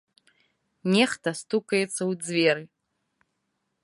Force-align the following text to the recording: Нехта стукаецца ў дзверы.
Нехта 0.95 1.29
стукаецца 1.41 1.97
ў 1.97 2.11
дзверы. 2.25 2.63